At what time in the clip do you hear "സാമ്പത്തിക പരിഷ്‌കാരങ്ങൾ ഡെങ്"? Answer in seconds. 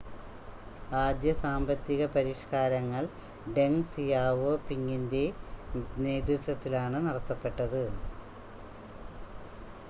1.41-3.85